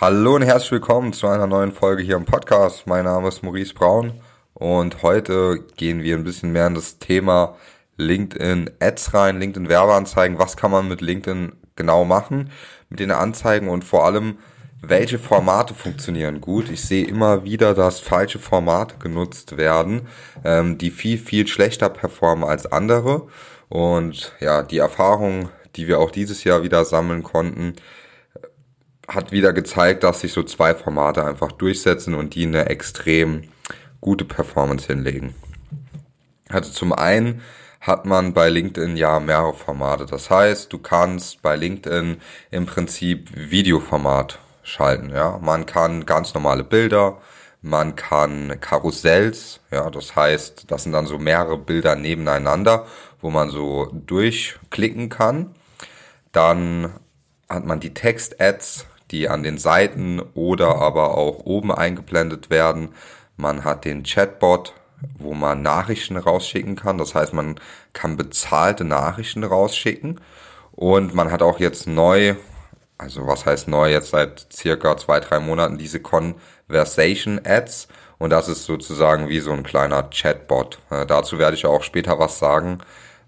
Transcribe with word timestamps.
Hallo 0.00 0.34
und 0.34 0.42
herzlich 0.42 0.72
willkommen 0.72 1.12
zu 1.12 1.28
einer 1.28 1.46
neuen 1.46 1.70
Folge 1.70 2.02
hier 2.02 2.16
im 2.16 2.24
Podcast. 2.24 2.88
Mein 2.88 3.04
Name 3.04 3.28
ist 3.28 3.44
Maurice 3.44 3.74
Braun 3.74 4.14
und 4.52 5.04
heute 5.04 5.60
gehen 5.76 6.02
wir 6.02 6.16
ein 6.16 6.24
bisschen 6.24 6.50
mehr 6.50 6.66
in 6.66 6.74
das 6.74 6.98
Thema 6.98 7.56
LinkedIn 7.96 8.72
Ads 8.80 9.14
rein, 9.14 9.38
LinkedIn 9.38 9.68
Werbeanzeigen. 9.68 10.36
Was 10.40 10.56
kann 10.56 10.72
man 10.72 10.88
mit 10.88 11.00
LinkedIn 11.00 11.52
genau 11.76 12.04
machen 12.04 12.50
mit 12.90 12.98
den 12.98 13.12
Anzeigen 13.12 13.68
und 13.68 13.84
vor 13.84 14.04
allem, 14.04 14.38
welche 14.82 15.20
Formate 15.20 15.74
funktionieren 15.74 16.40
gut. 16.40 16.70
Ich 16.70 16.82
sehe 16.82 17.06
immer 17.06 17.44
wieder, 17.44 17.72
dass 17.72 18.00
falsche 18.00 18.40
Formate 18.40 18.96
genutzt 18.98 19.56
werden, 19.56 20.08
ähm, 20.44 20.76
die 20.76 20.90
viel, 20.90 21.18
viel 21.18 21.46
schlechter 21.46 21.88
performen 21.88 22.42
als 22.42 22.66
andere. 22.66 23.28
Und 23.68 24.32
ja, 24.40 24.64
die 24.64 24.78
Erfahrung, 24.78 25.50
die 25.76 25.86
wir 25.86 26.00
auch 26.00 26.10
dieses 26.10 26.42
Jahr 26.42 26.64
wieder 26.64 26.84
sammeln 26.84 27.22
konnten, 27.22 27.76
hat 29.08 29.32
wieder 29.32 29.52
gezeigt, 29.52 30.04
dass 30.04 30.20
sich 30.20 30.32
so 30.32 30.42
zwei 30.42 30.74
Formate 30.74 31.24
einfach 31.24 31.52
durchsetzen 31.52 32.14
und 32.14 32.34
die 32.34 32.46
eine 32.46 32.66
extrem 32.66 33.42
gute 34.00 34.24
Performance 34.24 34.86
hinlegen. 34.86 35.34
Also 36.48 36.70
zum 36.70 36.92
einen 36.92 37.42
hat 37.80 38.06
man 38.06 38.32
bei 38.32 38.48
LinkedIn 38.48 38.96
ja 38.96 39.20
mehrere 39.20 39.54
Formate. 39.54 40.06
Das 40.06 40.30
heißt, 40.30 40.72
du 40.72 40.78
kannst 40.78 41.42
bei 41.42 41.54
LinkedIn 41.56 42.20
im 42.50 42.66
Prinzip 42.66 43.30
Videoformat 43.34 44.38
schalten. 44.62 45.10
Ja, 45.10 45.38
man 45.42 45.66
kann 45.66 46.06
ganz 46.06 46.32
normale 46.32 46.64
Bilder, 46.64 47.18
man 47.60 47.94
kann 47.94 48.58
Karussells. 48.60 49.60
Ja, 49.70 49.90
das 49.90 50.16
heißt, 50.16 50.70
das 50.70 50.84
sind 50.84 50.92
dann 50.92 51.06
so 51.06 51.18
mehrere 51.18 51.58
Bilder 51.58 51.94
nebeneinander, 51.94 52.86
wo 53.20 53.30
man 53.30 53.50
so 53.50 53.90
durchklicken 53.92 55.10
kann. 55.10 55.54
Dann 56.32 56.94
hat 57.48 57.64
man 57.66 57.80
die 57.80 57.92
Text-Ads, 57.94 58.86
die 59.14 59.28
an 59.28 59.42
den 59.42 59.58
Seiten 59.58 60.20
oder 60.34 60.76
aber 60.76 61.16
auch 61.16 61.38
oben 61.44 61.72
eingeblendet 61.72 62.50
werden. 62.50 62.90
Man 63.36 63.64
hat 63.64 63.84
den 63.84 64.02
Chatbot, 64.02 64.74
wo 65.18 65.34
man 65.34 65.62
Nachrichten 65.62 66.16
rausschicken 66.16 66.76
kann. 66.76 66.98
Das 66.98 67.14
heißt, 67.14 67.32
man 67.32 67.60
kann 67.92 68.16
bezahlte 68.16 68.84
Nachrichten 68.84 69.44
rausschicken. 69.44 70.20
Und 70.72 71.14
man 71.14 71.30
hat 71.30 71.42
auch 71.42 71.60
jetzt 71.60 71.86
neu, 71.86 72.34
also 72.98 73.26
was 73.26 73.46
heißt 73.46 73.68
neu, 73.68 73.90
jetzt 73.90 74.10
seit 74.10 74.48
circa 74.52 74.96
zwei, 74.96 75.20
drei 75.20 75.38
Monaten 75.38 75.78
diese 75.78 76.00
Conversation 76.00 77.40
Ads. 77.44 77.88
Und 78.18 78.30
das 78.30 78.48
ist 78.48 78.64
sozusagen 78.64 79.28
wie 79.28 79.40
so 79.40 79.52
ein 79.52 79.62
kleiner 79.62 80.02
Chatbot. 80.10 80.78
Äh, 80.90 81.06
dazu 81.06 81.38
werde 81.38 81.56
ich 81.56 81.66
auch 81.66 81.82
später 81.82 82.18
was 82.18 82.38
sagen, 82.38 82.78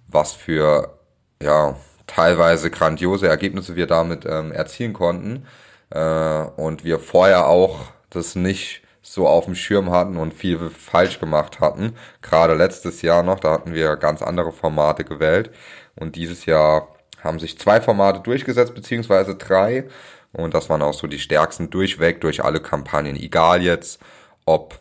was 0.09 0.33
für, 0.33 0.99
ja, 1.41 1.77
teilweise 2.07 2.71
grandiose 2.71 3.29
Ergebnisse 3.29 3.77
wir 3.77 3.87
damit 3.87 4.25
ähm, 4.27 4.53
erzielen 4.53 4.93
konnten 4.93 5.47
äh, 5.91 6.43
und 6.57 6.85
wir 6.85 6.99
vorher 6.99 7.47
auch 7.47 7.81
das 8.11 8.35
nicht 8.35 8.83
so 9.03 9.29
auf 9.29 9.45
dem 9.45 9.55
Schirm 9.55 9.91
hatten 9.91 10.17
und 10.17 10.35
viel 10.35 10.71
falsch 10.71 11.21
gemacht 11.21 11.61
hatten. 11.61 11.97
Gerade 12.23 12.55
letztes 12.55 13.03
Jahr 13.03 13.23
noch, 13.23 13.39
da 13.41 13.53
hatten 13.53 13.73
wir 13.73 13.97
ganz 13.97 14.21
andere 14.21 14.53
Formate 14.53 15.05
gewählt 15.05 15.51
und 15.95 16.17
dieses 16.17 16.47
Jahr 16.47 16.89
haben 17.23 17.39
sich 17.39 17.59
zwei 17.59 17.81
Formate 17.81 18.21
durchgesetzt, 18.21 18.75
beziehungsweise 18.75 19.35
drei. 19.35 19.89
Und 20.33 20.55
das 20.55 20.69
waren 20.69 20.83
auch 20.83 20.95
so 20.95 21.07
die 21.07 21.19
stärksten 21.19 21.71
durchweg 21.71 22.21
durch 22.21 22.45
alle 22.45 22.61
Kampagnen. 22.61 23.17
Egal 23.17 23.63
jetzt, 23.63 24.01
ob 24.45 24.79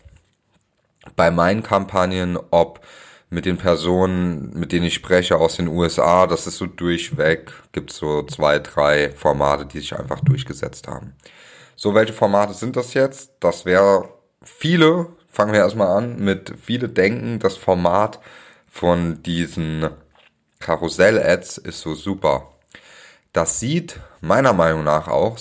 bei 1.15 1.31
meinen 1.31 1.63
Kampagnen, 1.63 2.37
ob 2.51 2.81
mit 3.35 3.45
den 3.45 3.57
Personen, 3.57 4.57
mit 4.57 4.71
denen 4.71 4.85
ich 4.85 4.93
spreche 4.93 5.35
aus 5.35 5.57
den 5.57 5.67
USA, 5.67 6.25
das 6.25 6.47
ist 6.47 6.55
so 6.57 6.67
durchweg, 6.67 7.51
gibt 7.73 7.91
so 7.91 8.23
zwei, 8.23 8.59
drei 8.59 9.11
Formate, 9.11 9.65
die 9.65 9.79
sich 9.79 9.93
einfach 9.93 10.21
durchgesetzt 10.21 10.87
haben. 10.87 11.15
So, 11.75 11.93
welche 11.93 12.13
Formate 12.13 12.53
sind 12.53 12.77
das 12.77 12.93
jetzt? 12.93 13.33
Das 13.41 13.65
wäre 13.65 14.07
viele, 14.41 15.07
fangen 15.27 15.51
wir 15.51 15.59
erstmal 15.59 15.97
an, 15.97 16.17
mit 16.17 16.53
viele 16.63 16.87
denken, 16.87 17.39
das 17.39 17.57
Format 17.57 18.21
von 18.71 19.21
diesen 19.21 19.89
Karussell-Ads 20.59 21.57
ist 21.57 21.81
so 21.81 21.93
super. 21.93 22.53
Das 23.33 23.59
sieht 23.59 23.99
meiner 24.21 24.53
Meinung 24.53 24.85
nach 24.85 25.09
auch, 25.09 25.37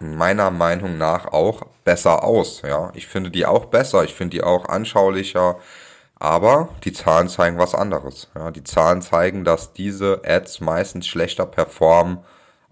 meiner 0.00 0.50
Meinung 0.50 0.98
nach 0.98 1.32
auch 1.32 1.62
besser 1.82 2.24
aus, 2.24 2.60
ja. 2.60 2.92
Ich 2.94 3.06
finde 3.06 3.30
die 3.30 3.46
auch 3.46 3.64
besser, 3.64 4.04
ich 4.04 4.12
finde 4.12 4.36
die 4.36 4.42
auch 4.42 4.66
anschaulicher, 4.66 5.56
aber 6.22 6.68
die 6.84 6.92
Zahlen 6.92 7.28
zeigen 7.28 7.58
was 7.58 7.74
anderes. 7.74 8.30
Ja, 8.36 8.52
die 8.52 8.62
Zahlen 8.62 9.02
zeigen, 9.02 9.44
dass 9.44 9.72
diese 9.72 10.22
Ads 10.24 10.60
meistens 10.60 11.08
schlechter 11.08 11.46
performen 11.46 12.18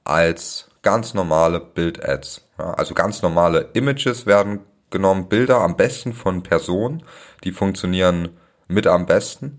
als 0.04 0.68
ganz 0.82 1.14
normale 1.14 1.58
Bild-Ads. 1.58 2.46
Ja, 2.60 2.74
also 2.74 2.94
ganz 2.94 3.22
normale 3.22 3.70
Images 3.72 4.24
werden 4.24 4.60
genommen, 4.90 5.28
Bilder 5.28 5.62
am 5.62 5.76
besten 5.76 6.12
von 6.12 6.44
Personen, 6.44 7.02
die 7.42 7.50
funktionieren 7.50 8.38
mit 8.68 8.86
am 8.86 9.06
besten. 9.06 9.58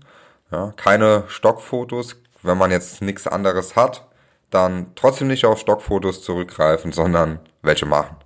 Ja, 0.50 0.72
keine 0.76 1.24
Stockfotos. 1.28 2.16
Wenn 2.40 2.56
man 2.56 2.70
jetzt 2.70 3.02
nichts 3.02 3.26
anderes 3.26 3.76
hat, 3.76 4.06
dann 4.48 4.92
trotzdem 4.94 5.28
nicht 5.28 5.44
auf 5.44 5.58
Stockfotos 5.58 6.22
zurückgreifen, 6.22 6.92
sondern 6.92 7.40
welche 7.60 7.84
machen. 7.84 8.16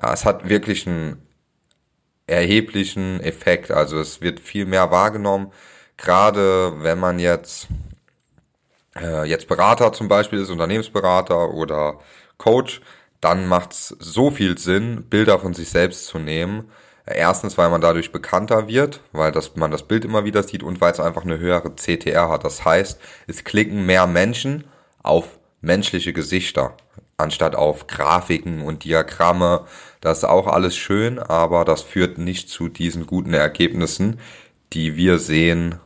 Ja, 0.00 0.14
es 0.14 0.24
hat 0.24 0.48
wirklich 0.48 0.86
einen 0.86 1.25
erheblichen 2.26 3.20
Effekt. 3.20 3.70
Also 3.70 3.98
es 3.98 4.20
wird 4.20 4.40
viel 4.40 4.66
mehr 4.66 4.90
wahrgenommen, 4.90 5.52
gerade 5.96 6.82
wenn 6.82 6.98
man 6.98 7.18
jetzt 7.18 7.68
äh, 8.96 9.24
jetzt 9.24 9.48
Berater 9.48 9.92
zum 9.92 10.08
Beispiel 10.08 10.40
ist, 10.40 10.50
Unternehmensberater 10.50 11.50
oder 11.50 12.00
Coach, 12.38 12.80
dann 13.20 13.46
macht 13.46 13.72
es 13.72 13.88
so 13.98 14.30
viel 14.30 14.58
Sinn, 14.58 15.04
Bilder 15.08 15.38
von 15.38 15.54
sich 15.54 15.70
selbst 15.70 16.06
zu 16.06 16.18
nehmen. 16.18 16.70
Erstens, 17.06 17.56
weil 17.56 17.70
man 17.70 17.80
dadurch 17.80 18.10
bekannter 18.10 18.66
wird, 18.66 19.00
weil 19.12 19.30
das, 19.30 19.54
man 19.54 19.70
das 19.70 19.84
Bild 19.84 20.04
immer 20.04 20.24
wieder 20.24 20.42
sieht 20.42 20.64
und 20.64 20.80
weil 20.80 20.92
es 20.92 20.98
einfach 20.98 21.22
eine 21.24 21.38
höhere 21.38 21.74
CTR 21.76 22.28
hat. 22.28 22.44
Das 22.44 22.64
heißt, 22.64 23.00
es 23.28 23.44
klicken 23.44 23.86
mehr 23.86 24.08
Menschen 24.08 24.64
auf 25.02 25.38
menschliche 25.60 26.12
Gesichter 26.12 26.76
anstatt 27.16 27.54
auf 27.54 27.86
Grafiken 27.86 28.62
und 28.62 28.84
Diagramme. 28.84 29.66
Das 30.06 30.18
ist 30.18 30.24
auch 30.24 30.46
alles 30.46 30.76
schön, 30.76 31.18
aber 31.18 31.64
das 31.64 31.82
führt 31.82 32.16
nicht 32.16 32.48
zu 32.48 32.68
diesen 32.68 33.06
guten 33.06 33.34
Ergebnissen, 33.34 34.20
die 34.72 34.94
wir 34.94 35.18
sehen 35.18 35.80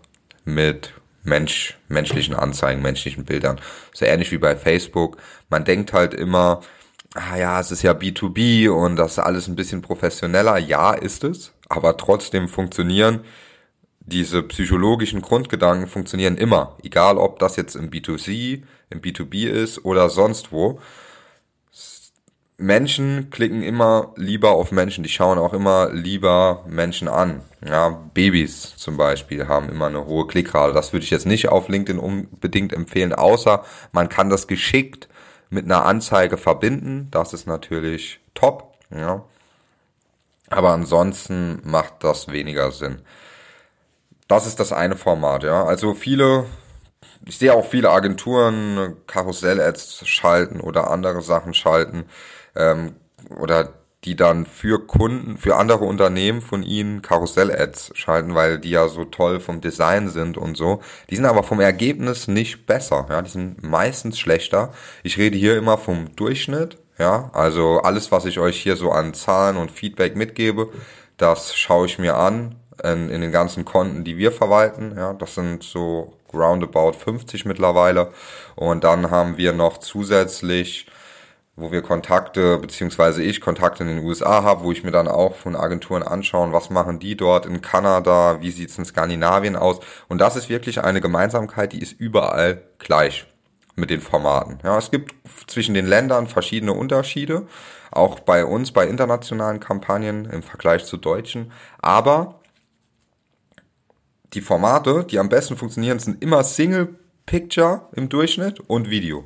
mit 0.44 0.92
Mensch, 1.22 1.78
menschlichen 1.88 2.34
Anzeigen, 2.34 2.82
menschlichen 2.82 3.24
Bildern. 3.24 3.58
So 3.94 4.04
ähnlich 4.04 4.30
wie 4.30 4.36
bei 4.36 4.56
Facebook. 4.56 5.16
Man 5.48 5.64
denkt 5.64 5.94
halt 5.94 6.12
immer, 6.12 6.60
ah 7.14 7.38
ja, 7.38 7.58
es 7.60 7.70
ist 7.70 7.82
ja 7.82 7.92
B2B 7.92 8.68
und 8.68 8.96
das 8.96 9.12
ist 9.12 9.20
alles 9.20 9.48
ein 9.48 9.56
bisschen 9.56 9.80
professioneller. 9.80 10.58
Ja, 10.58 10.92
ist 10.92 11.24
es, 11.24 11.52
aber 11.70 11.96
trotzdem 11.96 12.46
funktionieren 12.46 13.20
diese 14.00 14.42
psychologischen 14.42 15.22
Grundgedanken 15.22 15.86
funktionieren 15.86 16.36
immer, 16.36 16.76
egal 16.82 17.16
ob 17.16 17.38
das 17.38 17.56
jetzt 17.56 17.76
im 17.76 17.90
B2C, 17.90 18.62
im 18.90 19.00
B2B 19.00 19.48
ist 19.48 19.84
oder 19.84 20.10
sonst 20.10 20.52
wo. 20.52 20.80
Menschen 22.60 23.30
klicken 23.30 23.62
immer 23.62 24.12
lieber 24.16 24.50
auf 24.50 24.70
Menschen, 24.70 25.02
die 25.02 25.10
schauen 25.10 25.38
auch 25.38 25.54
immer 25.54 25.90
lieber 25.92 26.64
Menschen 26.68 27.08
an. 27.08 27.40
Ja, 27.66 28.00
Babys 28.14 28.76
zum 28.76 28.96
Beispiel 28.96 29.48
haben 29.48 29.68
immer 29.68 29.86
eine 29.86 30.06
hohe 30.06 30.26
Klickrate. 30.26 30.74
Das 30.74 30.92
würde 30.92 31.04
ich 31.04 31.10
jetzt 31.10 31.26
nicht 31.26 31.48
auf 31.48 31.68
LinkedIn 31.68 31.98
unbedingt 31.98 32.72
empfehlen, 32.72 33.14
außer 33.14 33.64
man 33.92 34.08
kann 34.08 34.30
das 34.30 34.46
geschickt 34.46 35.08
mit 35.48 35.64
einer 35.64 35.86
Anzeige 35.86 36.36
verbinden. 36.36 37.08
Das 37.10 37.32
ist 37.32 37.46
natürlich 37.46 38.20
top. 38.34 38.74
Ja. 38.94 39.24
Aber 40.48 40.70
ansonsten 40.70 41.60
macht 41.64 42.04
das 42.04 42.28
weniger 42.28 42.72
Sinn. 42.72 43.00
Das 44.28 44.46
ist 44.46 44.60
das 44.60 44.72
eine 44.72 44.96
Format, 44.96 45.44
ja. 45.44 45.64
Also 45.64 45.94
viele 45.94 46.44
ich 47.26 47.38
sehe 47.38 47.52
auch 47.52 47.66
viele 47.66 47.90
Agenturen 47.90 48.96
Karussell-Ads 49.06 50.06
schalten 50.06 50.60
oder 50.60 50.90
andere 50.90 51.22
Sachen 51.22 51.54
schalten 51.54 52.06
ähm, 52.56 52.94
oder 53.38 53.74
die 54.04 54.16
dann 54.16 54.46
für 54.46 54.86
Kunden, 54.86 55.36
für 55.36 55.56
andere 55.56 55.84
Unternehmen 55.84 56.40
von 56.40 56.62
ihnen 56.62 57.02
Karussell-Ads 57.02 57.92
schalten, 57.94 58.34
weil 58.34 58.58
die 58.58 58.70
ja 58.70 58.88
so 58.88 59.04
toll 59.04 59.40
vom 59.40 59.60
Design 59.60 60.08
sind 60.08 60.38
und 60.38 60.56
so. 60.56 60.80
Die 61.10 61.16
sind 61.16 61.26
aber 61.26 61.42
vom 61.42 61.60
Ergebnis 61.60 62.26
nicht 62.26 62.66
besser, 62.66 63.06
ja, 63.10 63.20
die 63.20 63.30
sind 63.30 63.62
meistens 63.62 64.18
schlechter. 64.18 64.72
Ich 65.02 65.18
rede 65.18 65.36
hier 65.36 65.58
immer 65.58 65.76
vom 65.76 66.16
Durchschnitt, 66.16 66.78
ja, 66.98 67.30
also 67.34 67.80
alles, 67.82 68.10
was 68.10 68.24
ich 68.24 68.38
euch 68.38 68.60
hier 68.62 68.76
so 68.76 68.90
an 68.90 69.12
Zahlen 69.12 69.58
und 69.58 69.70
Feedback 69.70 70.16
mitgebe, 70.16 70.70
das 71.18 71.54
schaue 71.54 71.84
ich 71.84 71.98
mir 71.98 72.16
an 72.16 72.56
in, 72.82 73.10
in 73.10 73.20
den 73.20 73.32
ganzen 73.32 73.66
Konten, 73.66 74.04
die 74.04 74.16
wir 74.16 74.32
verwalten, 74.32 74.94
ja, 74.96 75.12
das 75.12 75.34
sind 75.34 75.62
so 75.62 76.14
roundabout 76.32 76.92
50 76.92 77.44
mittlerweile 77.44 78.12
und 78.56 78.84
dann 78.84 79.10
haben 79.10 79.36
wir 79.36 79.52
noch 79.52 79.78
zusätzlich 79.78 80.86
wo 81.56 81.70
wir 81.72 81.82
Kontakte, 81.82 82.58
beziehungsweise 82.58 83.22
ich 83.22 83.40
Kontakte 83.40 83.82
in 83.82 83.88
den 83.88 84.04
USA 84.04 84.42
habe, 84.42 84.64
wo 84.64 84.72
ich 84.72 84.82
mir 84.84 84.92
dann 84.92 85.08
auch 85.08 85.34
von 85.34 85.56
Agenturen 85.56 86.02
anschauen, 86.02 86.52
was 86.52 86.70
machen 86.70 86.98
die 86.98 87.16
dort 87.16 87.44
in 87.46 87.60
Kanada, 87.60 88.40
wie 88.40 88.50
sieht's 88.50 88.78
in 88.78 88.84
Skandinavien 88.84 89.56
aus. 89.56 89.80
Und 90.08 90.20
das 90.20 90.36
ist 90.36 90.48
wirklich 90.48 90.82
eine 90.82 91.00
Gemeinsamkeit, 91.00 91.72
die 91.72 91.82
ist 91.82 91.92
überall 92.00 92.62
gleich. 92.78 93.26
mit 93.76 93.90
den 93.90 94.00
Formaten. 94.00 94.58
Ja, 94.62 94.78
es 94.78 94.90
gibt 94.90 95.14
zwischen 95.46 95.74
den 95.74 95.86
Ländern 95.86 96.26
verschiedene 96.26 96.72
Unterschiede, 96.72 97.46
auch 97.90 98.20
bei 98.20 98.44
uns, 98.44 98.72
bei 98.72 98.86
internationalen 98.86 99.58
Kampagnen 99.58 100.26
im 100.26 100.42
Vergleich 100.42 100.84
zu 100.84 100.96
deutschen. 100.96 101.50
Aber 101.80 102.40
die 104.32 104.40
Formate, 104.40 105.04
die 105.04 105.18
am 105.18 105.28
besten 105.28 105.56
funktionieren, 105.56 105.98
sind 105.98 106.22
immer 106.22 106.44
Single 106.44 106.94
Picture 107.26 107.88
im 107.92 108.08
Durchschnitt 108.08 108.60
und 108.60 108.90
Video. 108.90 109.24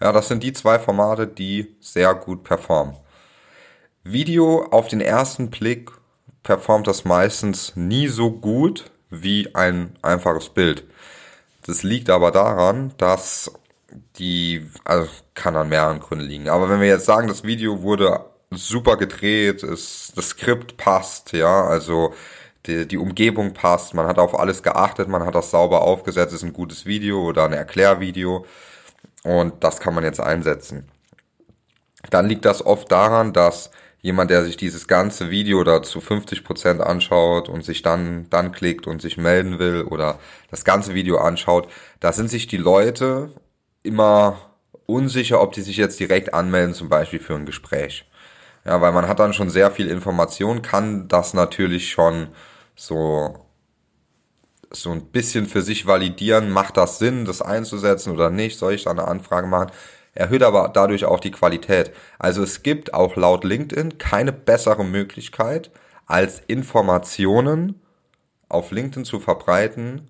Ja, 0.00 0.12
das 0.12 0.28
sind 0.28 0.42
die 0.42 0.52
zwei 0.52 0.78
Formate, 0.78 1.26
die 1.26 1.76
sehr 1.80 2.14
gut 2.14 2.44
performen. 2.44 2.96
Video 4.02 4.66
auf 4.70 4.88
den 4.88 5.00
ersten 5.00 5.50
Blick 5.50 5.90
performt 6.42 6.86
das 6.86 7.04
meistens 7.04 7.74
nie 7.74 8.08
so 8.08 8.30
gut 8.30 8.90
wie 9.08 9.54
ein 9.54 9.96
einfaches 10.02 10.50
Bild. 10.50 10.84
Das 11.66 11.82
liegt 11.82 12.10
aber 12.10 12.30
daran, 12.30 12.92
dass 12.98 13.50
die, 14.18 14.68
also 14.84 15.08
kann 15.34 15.56
an 15.56 15.68
mehreren 15.68 16.00
Gründen 16.00 16.26
liegen. 16.26 16.48
Aber 16.48 16.68
wenn 16.68 16.80
wir 16.80 16.88
jetzt 16.88 17.06
sagen, 17.06 17.28
das 17.28 17.44
Video 17.44 17.82
wurde 17.82 18.20
super 18.50 18.96
gedreht, 18.96 19.62
ist, 19.62 20.12
das 20.16 20.30
Skript 20.30 20.76
passt, 20.76 21.32
ja, 21.32 21.64
also 21.64 22.12
die, 22.66 22.86
die 22.86 22.98
Umgebung 22.98 23.54
passt, 23.54 23.94
man 23.94 24.06
hat 24.06 24.18
auf 24.18 24.38
alles 24.38 24.62
geachtet, 24.62 25.08
man 25.08 25.24
hat 25.24 25.34
das 25.34 25.50
sauber 25.50 25.82
aufgesetzt, 25.82 26.34
ist 26.34 26.44
ein 26.44 26.52
gutes 26.52 26.86
Video 26.86 27.22
oder 27.22 27.44
ein 27.44 27.52
Erklärvideo 27.52 28.44
und 29.24 29.64
das 29.64 29.80
kann 29.80 29.94
man 29.94 30.04
jetzt 30.04 30.20
einsetzen. 30.20 30.88
Dann 32.10 32.28
liegt 32.28 32.44
das 32.44 32.64
oft 32.64 32.92
daran, 32.92 33.32
dass 33.32 33.70
jemand, 34.00 34.30
der 34.30 34.44
sich 34.44 34.58
dieses 34.58 34.86
ganze 34.86 35.30
Video 35.30 35.64
da 35.64 35.82
zu 35.82 36.00
50 36.00 36.44
Prozent 36.44 36.80
anschaut 36.82 37.48
und 37.48 37.64
sich 37.64 37.80
dann, 37.80 38.28
dann 38.28 38.52
klickt 38.52 38.86
und 38.86 39.00
sich 39.00 39.16
melden 39.16 39.58
will 39.58 39.82
oder 39.82 40.18
das 40.50 40.64
ganze 40.64 40.92
Video 40.94 41.16
anschaut, 41.16 41.68
da 42.00 42.12
sind 42.12 42.28
sich 42.28 42.46
die 42.46 42.58
Leute 42.58 43.30
immer 43.82 44.38
unsicher, 44.84 45.40
ob 45.40 45.52
die 45.52 45.62
sich 45.62 45.78
jetzt 45.78 45.98
direkt 45.98 46.34
anmelden, 46.34 46.74
zum 46.74 46.90
Beispiel 46.90 47.18
für 47.18 47.34
ein 47.34 47.46
Gespräch. 47.46 48.06
Ja, 48.66 48.80
weil 48.82 48.92
man 48.92 49.08
hat 49.08 49.20
dann 49.20 49.32
schon 49.32 49.48
sehr 49.48 49.70
viel 49.70 49.88
Information, 49.88 50.60
kann 50.60 51.08
das 51.08 51.32
natürlich 51.32 51.90
schon 51.90 52.28
so 52.76 53.43
so 54.74 54.90
ein 54.90 55.06
bisschen 55.06 55.46
für 55.46 55.62
sich 55.62 55.86
validieren, 55.86 56.50
macht 56.50 56.76
das 56.76 56.98
Sinn, 56.98 57.24
das 57.24 57.42
einzusetzen 57.42 58.12
oder 58.12 58.30
nicht, 58.30 58.58
soll 58.58 58.74
ich 58.74 58.84
da 58.84 58.90
eine 58.90 59.08
Anfrage 59.08 59.46
machen? 59.46 59.70
Erhöht 60.12 60.42
aber 60.42 60.70
dadurch 60.72 61.04
auch 61.04 61.20
die 61.20 61.32
Qualität. 61.32 61.92
Also 62.18 62.42
es 62.42 62.62
gibt 62.62 62.94
auch 62.94 63.16
laut 63.16 63.44
LinkedIn 63.44 63.98
keine 63.98 64.32
bessere 64.32 64.84
Möglichkeit, 64.84 65.70
als 66.06 66.40
Informationen 66.46 67.80
auf 68.48 68.70
LinkedIn 68.70 69.04
zu 69.04 69.18
verbreiten, 69.18 70.08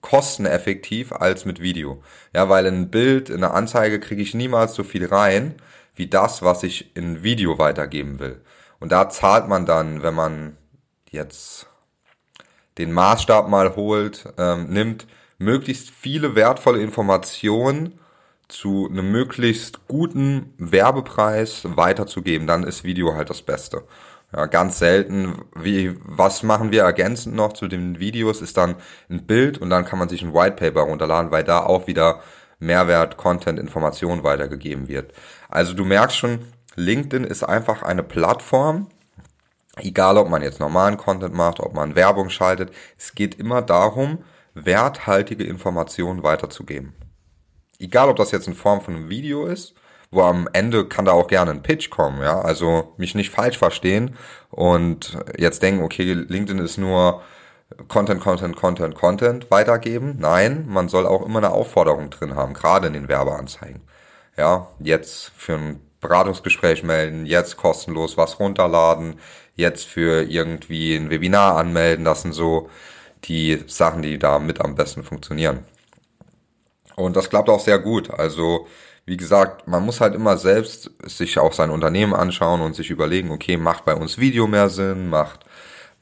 kosteneffektiv 0.00 1.12
als 1.12 1.44
mit 1.44 1.60
Video. 1.60 2.02
Ja, 2.34 2.48
weil 2.48 2.66
in 2.66 2.74
ein 2.74 2.90
Bild, 2.90 3.30
in 3.30 3.36
eine 3.36 3.52
Anzeige 3.52 4.00
kriege 4.00 4.22
ich 4.22 4.34
niemals 4.34 4.74
so 4.74 4.84
viel 4.84 5.06
rein, 5.06 5.54
wie 5.94 6.08
das, 6.08 6.42
was 6.42 6.62
ich 6.62 6.96
in 6.96 7.22
Video 7.22 7.58
weitergeben 7.58 8.18
will. 8.18 8.40
Und 8.80 8.92
da 8.92 9.08
zahlt 9.08 9.48
man 9.48 9.64
dann, 9.64 10.02
wenn 10.02 10.14
man 10.14 10.56
jetzt 11.10 11.68
den 12.78 12.92
Maßstab 12.92 13.48
mal 13.48 13.76
holt, 13.76 14.24
ähm, 14.38 14.68
nimmt, 14.68 15.06
möglichst 15.38 15.90
viele 15.90 16.34
wertvolle 16.34 16.80
Informationen 16.80 17.98
zu 18.48 18.88
einem 18.90 19.10
möglichst 19.10 19.88
guten 19.88 20.52
Werbepreis 20.58 21.62
weiterzugeben, 21.64 22.46
dann 22.46 22.64
ist 22.64 22.84
Video 22.84 23.14
halt 23.14 23.30
das 23.30 23.42
Beste. 23.42 23.84
Ja, 24.34 24.46
ganz 24.46 24.78
selten. 24.78 25.42
Wie, 25.54 25.94
was 26.04 26.42
machen 26.42 26.70
wir 26.70 26.82
ergänzend 26.82 27.34
noch 27.34 27.52
zu 27.52 27.68
den 27.68 27.98
Videos? 27.98 28.40
Ist 28.40 28.56
dann 28.56 28.76
ein 29.10 29.26
Bild 29.26 29.58
und 29.58 29.68
dann 29.68 29.84
kann 29.84 29.98
man 29.98 30.08
sich 30.08 30.22
ein 30.22 30.32
White 30.32 30.56
Paper 30.56 30.82
runterladen, 30.82 31.30
weil 31.30 31.44
da 31.44 31.60
auch 31.60 31.86
wieder 31.86 32.20
Mehrwert, 32.58 33.16
Content, 33.16 33.58
Information 33.58 34.24
weitergegeben 34.24 34.88
wird. 34.88 35.12
Also 35.48 35.74
du 35.74 35.84
merkst 35.84 36.16
schon, 36.16 36.38
LinkedIn 36.76 37.24
ist 37.24 37.42
einfach 37.42 37.82
eine 37.82 38.02
Plattform, 38.02 38.88
egal 39.76 40.18
ob 40.18 40.28
man 40.28 40.42
jetzt 40.42 40.60
normalen 40.60 40.96
Content 40.96 41.34
macht, 41.34 41.60
ob 41.60 41.74
man 41.74 41.94
Werbung 41.94 42.30
schaltet, 42.30 42.72
es 42.98 43.14
geht 43.14 43.36
immer 43.36 43.62
darum, 43.62 44.24
werthaltige 44.54 45.44
Informationen 45.44 46.22
weiterzugeben. 46.22 46.94
Egal 47.78 48.08
ob 48.08 48.16
das 48.16 48.30
jetzt 48.30 48.46
in 48.46 48.54
Form 48.54 48.80
von 48.80 48.94
einem 48.94 49.08
Video 49.08 49.46
ist 49.46 49.74
wo 50.12 50.22
am 50.22 50.46
Ende 50.52 50.86
kann 50.86 51.06
da 51.06 51.12
auch 51.12 51.26
gerne 51.26 51.50
ein 51.50 51.62
Pitch 51.62 51.90
kommen, 51.90 52.22
ja. 52.22 52.40
Also 52.40 52.92
mich 52.98 53.14
nicht 53.14 53.30
falsch 53.30 53.58
verstehen 53.58 54.14
und 54.50 55.18
jetzt 55.38 55.62
denken, 55.62 55.82
okay, 55.82 56.12
LinkedIn 56.12 56.58
ist 56.58 56.78
nur 56.78 57.22
Content, 57.88 58.20
Content, 58.20 58.54
Content, 58.54 58.94
Content 58.94 59.50
weitergeben. 59.50 60.16
Nein, 60.20 60.66
man 60.68 60.88
soll 60.90 61.06
auch 61.06 61.24
immer 61.24 61.38
eine 61.38 61.50
Aufforderung 61.50 62.10
drin 62.10 62.36
haben, 62.36 62.52
gerade 62.52 62.86
in 62.86 62.92
den 62.92 63.08
Werbeanzeigen. 63.08 63.80
Ja, 64.36 64.68
jetzt 64.78 65.32
für 65.36 65.54
ein 65.54 65.80
Beratungsgespräch 66.00 66.82
melden, 66.82 67.24
jetzt 67.24 67.56
kostenlos 67.56 68.18
was 68.18 68.38
runterladen, 68.38 69.18
jetzt 69.54 69.86
für 69.86 70.22
irgendwie 70.22 70.94
ein 70.94 71.10
Webinar 71.10 71.56
anmelden. 71.56 72.04
Das 72.04 72.22
sind 72.22 72.32
so 72.32 72.70
die 73.24 73.62
Sachen, 73.66 74.02
die 74.02 74.18
da 74.18 74.38
mit 74.38 74.60
am 74.60 74.74
besten 74.74 75.02
funktionieren. 75.02 75.60
Und 76.96 77.16
das 77.16 77.30
klappt 77.30 77.48
auch 77.48 77.60
sehr 77.60 77.78
gut. 77.78 78.10
Also 78.10 78.66
wie 79.04 79.16
gesagt, 79.16 79.66
man 79.66 79.84
muss 79.84 80.00
halt 80.00 80.14
immer 80.14 80.36
selbst 80.36 80.90
sich 81.04 81.38
auch 81.38 81.52
sein 81.52 81.70
Unternehmen 81.70 82.14
anschauen 82.14 82.60
und 82.60 82.74
sich 82.76 82.90
überlegen, 82.90 83.30
okay, 83.30 83.56
macht 83.56 83.84
bei 83.84 83.94
uns 83.94 84.18
Video 84.18 84.46
mehr 84.46 84.68
Sinn, 84.68 85.08
macht 85.08 85.40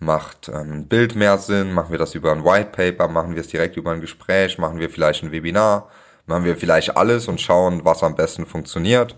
macht 0.01 0.49
ähm, 0.49 0.89
Bild 0.89 1.15
mehr 1.15 1.39
Sinn, 1.39 1.73
machen 1.73 1.93
wir 1.93 1.99
das 1.99 2.15
über 2.15 2.33
ein 2.33 2.45
White 2.45 2.71
Paper, 2.73 3.09
machen 3.09 3.35
wir 3.35 3.43
es 3.43 3.49
direkt 3.49 3.77
über 3.77 3.93
ein 3.93 4.01
Gespräch, 4.01 4.59
machen 4.59 4.81
wir 4.81 4.91
vielleicht 4.91 5.23
ein 5.23 5.31
Webinar, 5.31 5.91
machen 6.27 6.45
wir 6.45 6.57
vielleicht 6.57 6.97
alles 6.97 7.29
und 7.29 7.41
schauen, 7.41 7.85
was 7.85 8.03
am 8.03 8.17
besten 8.17 8.47
funktioniert. 8.47 9.15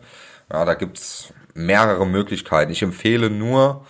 Ja, 0.52 0.64
da 0.64 0.74
gibt's 0.74 1.32
mehrere 1.54 2.04
Möglichkeiten. 2.06 2.72
Ich 2.72 2.82
empfehle 2.82 3.30
nur, 3.30 3.86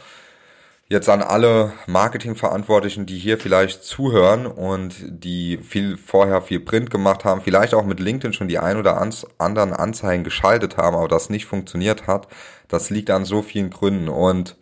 jetzt 0.92 1.08
an 1.08 1.22
alle 1.22 1.72
Marketingverantwortlichen, 1.86 3.06
die 3.06 3.18
hier 3.18 3.38
vielleicht 3.38 3.82
zuhören 3.82 4.46
und 4.46 4.94
die 5.08 5.56
viel 5.56 5.96
vorher 5.96 6.42
viel 6.42 6.60
Print 6.60 6.90
gemacht 6.90 7.24
haben, 7.24 7.40
vielleicht 7.40 7.72
auch 7.72 7.86
mit 7.86 7.98
LinkedIn 7.98 8.34
schon 8.34 8.46
die 8.46 8.58
ein 8.58 8.76
oder 8.76 9.00
anderen 9.38 9.72
Anzeigen 9.72 10.22
geschaltet 10.22 10.76
haben, 10.76 10.94
aber 10.94 11.08
das 11.08 11.30
nicht 11.30 11.46
funktioniert 11.46 12.06
hat. 12.06 12.28
Das 12.68 12.90
liegt 12.90 13.08
an 13.08 13.24
so 13.24 13.40
vielen 13.40 13.70
Gründen 13.70 14.08
und 14.08 14.56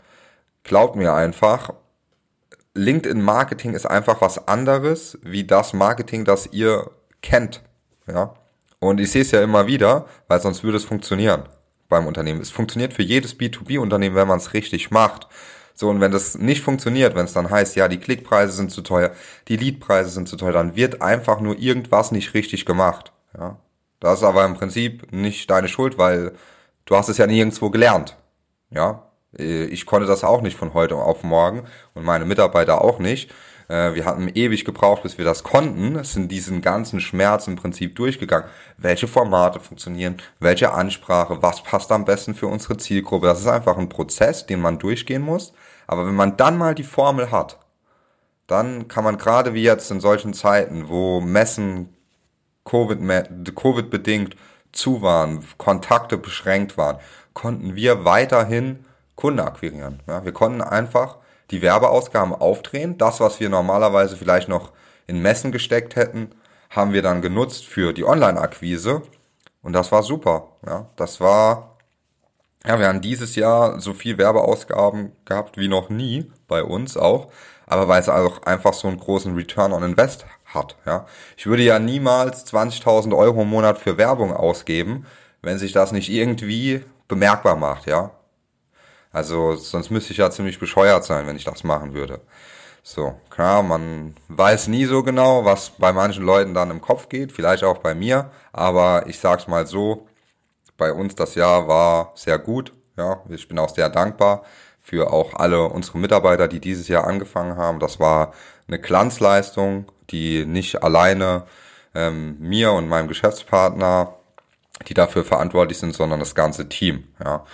glaubt 0.63 0.95
mir 0.95 1.13
einfach, 1.15 1.75
LinkedIn 2.75 3.21
Marketing 3.21 3.75
ist 3.75 3.87
einfach 3.87 4.21
was 4.21 4.47
anderes 4.47 5.19
wie 5.23 5.43
das 5.43 5.73
Marketing, 5.73 6.25
das 6.25 6.49
ihr 6.53 6.93
kennt, 7.23 7.63
ja. 8.07 8.35
Und 8.79 9.01
ich 9.01 9.11
sehe 9.11 9.23
es 9.23 9.33
ja 9.33 9.43
immer 9.43 9.67
wieder, 9.67 10.07
weil 10.29 10.41
sonst 10.41 10.63
würde 10.63 10.79
es 10.79 10.85
funktionieren 10.85 11.43
beim 11.89 12.07
Unternehmen. 12.07 12.41
Es 12.41 12.51
funktioniert 12.51 12.95
für 12.95 13.03
jedes 13.03 13.37
B2B-Unternehmen, 13.37 14.15
wenn 14.15 14.29
man 14.29 14.39
es 14.39 14.55
richtig 14.55 14.91
macht. 14.93 15.27
So, 15.81 15.89
und 15.89 16.03
wenn 16.03 16.13
das 16.13 16.37
nicht 16.37 16.61
funktioniert, 16.61 17.15
wenn 17.15 17.25
es 17.25 17.33
dann 17.33 17.49
heißt, 17.49 17.75
ja, 17.75 17.89
die 17.89 17.97
Klickpreise 17.97 18.53
sind 18.53 18.71
zu 18.71 18.83
teuer, 18.83 19.13
die 19.49 19.57
Leadpreise 19.57 20.11
sind 20.11 20.29
zu 20.29 20.37
teuer, 20.37 20.53
dann 20.53 20.77
wird 20.77 21.01
einfach 21.01 21.41
nur 21.41 21.59
irgendwas 21.59 22.13
nicht 22.13 22.35
richtig 22.35 22.67
gemacht. 22.67 23.13
Ja. 23.35 23.57
Das 23.99 24.19
ist 24.19 24.25
aber 24.25 24.45
im 24.45 24.53
Prinzip 24.53 25.11
nicht 25.11 25.51
deine 25.51 25.69
Schuld, 25.69 25.97
weil 25.97 26.33
du 26.85 26.97
hast 26.97 27.09
es 27.09 27.17
ja 27.17 27.27
nirgendwo 27.27 27.71
gelernt. 27.71 28.19
Ja. 28.69 29.07
Ich 29.33 29.87
konnte 29.87 30.07
das 30.07 30.23
auch 30.23 30.43
nicht 30.43 30.59
von 30.59 30.75
heute 30.75 30.97
auf 30.97 31.23
morgen 31.23 31.63
und 31.95 32.05
meine 32.05 32.27
Mitarbeiter 32.27 32.85
auch 32.85 32.99
nicht. 32.99 33.33
Äh, 33.71 33.95
wir 33.95 34.05
hatten 34.05 34.29
ewig 34.29 34.67
gebraucht, 34.67 35.03
bis 35.03 35.17
wir 35.17 35.25
das 35.25 35.45
konnten. 35.45 35.97
Es 35.97 36.13
sind 36.13 36.31
diesen 36.31 36.61
ganzen 36.61 37.01
Schmerz 37.01 37.47
im 37.47 37.57
Prinzip 37.57 37.97
durchgegangen. 37.97 38.51
Welche 38.77 39.09
Formate 39.09 39.61
funktionieren, 39.61 40.19
welche 40.41 40.75
Ansprache, 40.75 41.41
was 41.41 41.63
passt 41.63 41.91
am 41.91 42.05
besten 42.05 42.35
für 42.35 42.49
unsere 42.49 42.77
Zielgruppe. 42.77 43.29
Das 43.29 43.41
ist 43.41 43.47
einfach 43.47 43.79
ein 43.79 43.89
Prozess, 43.89 44.45
den 44.45 44.61
man 44.61 44.79
durchgehen 44.79 45.23
muss. 45.23 45.55
Aber 45.91 46.07
wenn 46.07 46.15
man 46.15 46.37
dann 46.37 46.57
mal 46.57 46.77
die 46.77 46.85
Formel 46.85 47.33
hat, 47.33 47.59
dann 48.47 48.87
kann 48.87 49.03
man 49.03 49.19
gerade 49.19 49.55
wie 49.55 49.65
jetzt 49.65 49.91
in 49.91 49.99
solchen 49.99 50.35
Zeiten, 50.35 50.89
wo 50.89 51.21
Messen 51.21 51.97
Covid-bedingt 52.65 53.57
COVID 53.57 54.37
zu 54.71 55.03
waren, 55.03 55.45
Kontakte 55.59 56.17
beschränkt 56.17 56.79
waren, 56.79 56.99
konnten 57.35 57.75
wir 57.75 58.05
weiterhin 58.05 58.85
Kunden 59.17 59.41
akquirieren. 59.41 60.01
Ja, 60.07 60.25
wir 60.25 60.31
konnten 60.31 60.63
einfach 60.63 61.17
die 61.51 61.61
Werbeausgaben 61.61 62.37
aufdrehen. 62.37 62.97
Das, 62.97 63.19
was 63.19 63.41
wir 63.41 63.49
normalerweise 63.49 64.17
vielleicht 64.17 64.49
noch 64.49 64.71
in 65.09 65.21
Messen 65.21 65.51
gesteckt 65.51 65.97
hätten, 65.97 66.31
haben 66.71 66.93
wir 66.93 67.03
dann 67.03 67.21
genutzt 67.21 67.67
für 67.67 67.93
die 67.93 68.05
Online-Akquise. 68.05 69.03
Und 69.61 69.73
das 69.73 69.91
war 69.91 70.05
super. 70.05 70.53
Ja, 70.65 70.87
das 70.95 71.21
war, 71.21 71.79
ja, 72.67 72.79
wir 72.79 72.89
haben 72.89 73.01
dieses 73.01 73.37
Jahr 73.37 73.81
so 73.81 73.95
viel 73.95 74.19
Werbeausgaben 74.19 75.13
gehabt 75.25 75.57
wie 75.57 75.69
noch 75.69 75.89
nie 75.89 76.31
bei 76.47 76.63
uns 76.63 76.97
auch. 76.97 77.33
Aber 77.67 77.87
weil 77.87 78.01
es 78.01 78.09
auch 78.09 78.43
einfach 78.43 78.75
so 78.75 78.89
einen 78.89 78.99
großen 78.99 79.35
Return 79.35 79.73
on 79.73 79.85
Invest 79.85 80.27
hat. 80.45 80.77
Ja, 80.85 81.07
ich 81.37 81.47
würde 81.47 81.63
ja 81.63 81.79
niemals 81.79 82.45
20.000 82.53 83.17
Euro 83.17 83.43
im 83.43 83.49
Monat 83.49 83.79
für 83.79 83.97
Werbung 83.97 84.33
ausgeben, 84.33 85.07
wenn 85.41 85.59
sich 85.59 85.73
das 85.73 85.93
nicht 85.93 86.11
irgendwie 86.11 86.85
bemerkbar 87.07 87.55
macht. 87.57 87.87
Ja, 87.87 88.11
also 89.13 89.55
sonst 89.57 89.91
müsste 89.91 90.13
ich 90.13 90.19
ja 90.19 90.31
ziemlich 90.31 90.59
bescheuert 90.59 91.05
sein, 91.05 91.27
wenn 91.27 91.37
ich 91.37 91.45
das 91.45 91.65
machen 91.65 91.95
würde. 91.95 92.21
So, 92.83 93.15
klar, 93.29 93.63
man 93.63 94.17
weiß 94.29 94.69
nie 94.69 94.87
so 94.87 95.03
genau, 95.03 95.45
was 95.45 95.71
bei 95.71 95.93
manchen 95.93 96.25
Leuten 96.25 96.55
dann 96.55 96.71
im 96.71 96.81
Kopf 96.81 97.09
geht, 97.09 97.31
vielleicht 97.31 97.63
auch 97.63 97.79
bei 97.79 97.95
mir, 97.95 98.31
aber 98.53 99.05
ich 99.07 99.19
sag's 99.19 99.47
mal 99.47 99.67
so, 99.67 100.09
bei 100.81 100.93
uns 100.93 101.15
das 101.15 101.37
Jahr 101.37 101.69
war 101.69 102.11
sehr 102.17 102.39
gut, 102.39 102.73
ja, 102.97 103.21
ich 103.29 103.47
bin 103.47 103.59
auch 103.61 103.69
sehr 103.69 103.89
dankbar 103.89 104.43
für 104.83 105.13
auch 105.13 105.35
alle 105.35 105.69
unsere 105.69 105.99
Mitarbeiter, 105.99 106.49
die 106.49 106.59
dieses 106.59 106.89
Jahr 106.89 107.07
angefangen 107.07 107.57
haben. 107.57 107.79
Das 107.79 108.01
war 108.01 108.33
eine 108.67 108.81
Glanzleistung, 108.81 109.93
die 110.11 110.45
nicht 110.45 110.83
alleine 110.83 111.45
ähm, 111.95 112.37
mir 112.41 112.73
und 112.73 112.89
meinem 112.89 113.07
Geschäftspartner, 113.07 114.15
die 114.89 114.95
dafür 114.95 115.25
verantwortlich 115.25 115.79
sind, 115.79 115.95
sondern 115.95 116.19
das 116.19 116.35
ganze 116.35 116.69
Team. 116.69 117.05
Ja. 117.23 117.45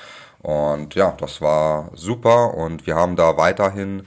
Und 0.40 0.94
ja, 0.94 1.14
das 1.18 1.42
war 1.42 1.90
super 1.94 2.54
und 2.54 2.86
wir 2.86 2.94
haben 2.94 3.16
da 3.16 3.36
weiterhin 3.36 4.06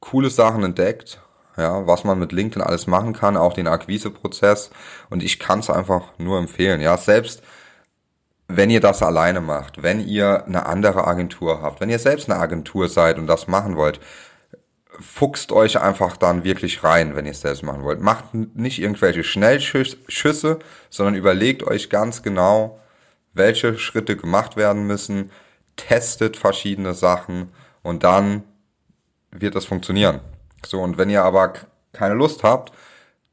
coole 0.00 0.28
Sachen 0.28 0.64
entdeckt, 0.64 1.20
ja, 1.56 1.86
was 1.86 2.02
man 2.02 2.18
mit 2.18 2.32
LinkedIn 2.32 2.62
alles 2.62 2.86
machen 2.86 3.12
kann, 3.12 3.36
auch 3.36 3.52
den 3.52 3.68
Akquiseprozess. 3.68 4.70
Und 5.10 5.22
ich 5.22 5.38
kann 5.38 5.60
es 5.60 5.70
einfach 5.70 6.02
nur 6.18 6.38
empfehlen. 6.38 6.80
Ja, 6.80 6.96
selbst 6.96 7.42
wenn 8.56 8.70
ihr 8.70 8.80
das 8.80 9.02
alleine 9.02 9.40
macht, 9.40 9.82
wenn 9.82 10.06
ihr 10.06 10.44
eine 10.46 10.66
andere 10.66 11.06
Agentur 11.06 11.62
habt, 11.62 11.80
wenn 11.80 11.90
ihr 11.90 11.98
selbst 11.98 12.30
eine 12.30 12.40
Agentur 12.40 12.88
seid 12.88 13.18
und 13.18 13.26
das 13.26 13.48
machen 13.48 13.76
wollt, 13.76 14.00
fuchst 15.00 15.52
euch 15.52 15.80
einfach 15.80 16.16
dann 16.16 16.44
wirklich 16.44 16.84
rein, 16.84 17.16
wenn 17.16 17.24
ihr 17.24 17.32
es 17.32 17.40
selbst 17.40 17.62
machen 17.62 17.82
wollt. 17.82 18.00
Macht 18.00 18.34
nicht 18.34 18.80
irgendwelche 18.80 19.24
Schnellschüsse, 19.24 20.58
sondern 20.90 21.14
überlegt 21.14 21.62
euch 21.62 21.90
ganz 21.90 22.22
genau, 22.22 22.78
welche 23.32 23.78
Schritte 23.78 24.16
gemacht 24.16 24.56
werden 24.56 24.86
müssen, 24.86 25.30
testet 25.76 26.36
verschiedene 26.36 26.94
Sachen 26.94 27.50
und 27.82 28.04
dann 28.04 28.44
wird 29.30 29.54
das 29.54 29.64
funktionieren. 29.64 30.20
So, 30.66 30.80
und 30.80 30.98
wenn 30.98 31.10
ihr 31.10 31.24
aber 31.24 31.54
keine 31.92 32.14
Lust 32.14 32.42
habt, 32.42 32.72